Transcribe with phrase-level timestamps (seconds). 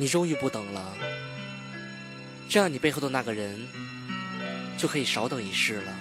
[0.00, 0.96] 你终于不等了，
[2.48, 3.68] 这样你背后的那个人
[4.78, 5.92] 就可以少等一世了。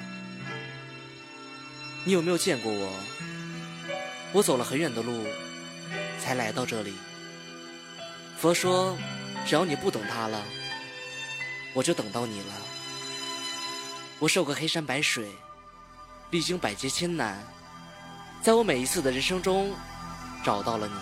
[2.06, 2.94] 你有没有见过我？
[4.32, 5.26] 我走了很远的路
[6.18, 6.94] 才来到这里。
[8.38, 8.98] 佛说，
[9.46, 10.46] 只要你不等他了，
[11.74, 12.54] 我就等到你了。
[14.18, 15.28] 我受过黑山白水，
[16.32, 17.46] 历经百劫千难，
[18.42, 19.76] 在我每一次的人生中
[20.42, 20.94] 找到了你。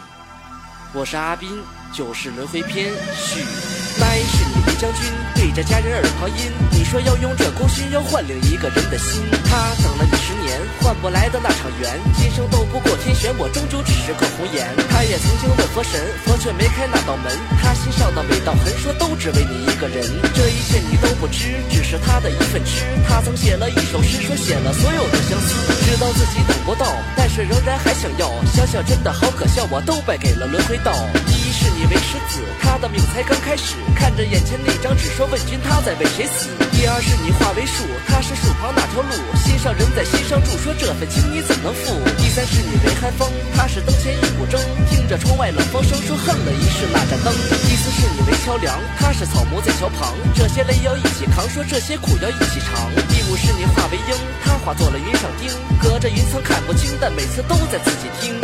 [1.00, 1.62] 我是阿斌，
[1.94, 3.44] 九世轮回篇续。
[4.00, 6.52] 那是你为将军，对着家人耳旁音。
[6.72, 9.26] 你说要用这功勋，要换另一个人的心。
[9.50, 14.70] 他等了你十年，换不来的那场缘，今生斗不过天玄，我终究只是个红颜。
[14.90, 17.34] 他也曾经问佛神，佛却没开那道门。
[17.60, 20.06] 他心上的每道痕，说都只为你一个人。
[20.36, 22.86] 这一切你都不知，只是他的一份痴。
[23.10, 28.30] 他曾写了一首诗，说写了所有的相思，知道自己等不到，但是仍然还想要。
[28.54, 30.94] 想想真的好可笑，我都败给了轮回道。
[31.58, 33.74] 第一是你为狮子，他的命才刚开始。
[33.96, 36.54] 看着眼前那张纸，说问君他在为谁死？
[36.70, 39.10] 第二是你化为树，他是树旁那条路，
[39.42, 41.98] 心上人在心上住，说这份情你怎能负？
[42.22, 47.34] 第三是你为寒风，他是灯前一股蒸，听着窗外冷风声，说恨了一世那盏灯。
[47.66, 52.86] 第四是你为桥梁，他是草木在桥旁，这些泪要一起扛，说这些苦要一起尝。
[53.10, 54.14] 第五是你化为鹰，
[54.46, 55.50] 他化作了云上钉，
[55.82, 58.38] 隔着云层看不清，但每次都在自己听。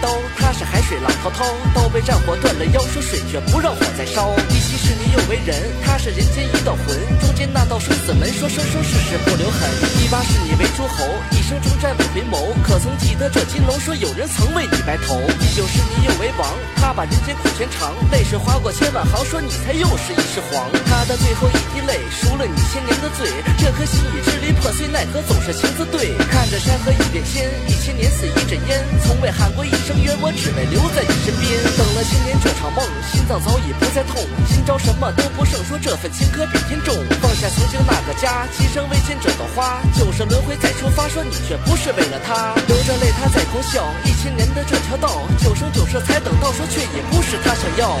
[0.00, 1.44] 刀，他是海水浪滔滔，
[1.74, 4.34] 刀被战火断了腰，说水却不让火再烧。
[4.48, 9.60] 第七是你又为人，他是人间一道魂，中间那道生死门，说生生世世不留痕。
[9.98, 15.20] 第八是你为诸侯，一生征战不回眸，可曾记得这金龙，说有人曾为你白头。
[15.38, 20.70] 第九是你又为王，他把人间苦全尝，泪水划过千万行，说你才又是一世皇。
[20.86, 26.16] 他的最后一滴泪，赎了你千年的罪，这颗心已支离破碎，奈何总是情字对。
[26.32, 31.44] 看着山河一变迁，一千年似一阵烟，从未喊过一声冤，我只为留在你身边。
[31.76, 32.80] 等了千年这场梦，
[33.12, 36.96] 心脏早已不再痛，今朝什么都不剩，说这份情可比天重。
[37.20, 42.56] 放下曾经那个家，今生未见这朵花，就是轮回再出发，说你却不是为了他。
[42.64, 48.00] 流着泪他在狂笑，一千年的这条道，九生九世才等到，说却也不是他想要。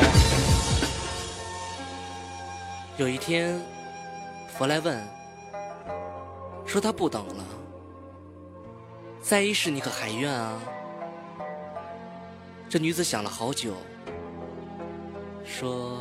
[2.96, 3.60] 有一天，
[4.56, 4.96] 佛来问，
[6.66, 7.44] 说他不等了，
[9.22, 10.60] 在一世你可还愿啊？
[12.68, 13.72] 这女子想了好久，
[15.44, 15.98] 说。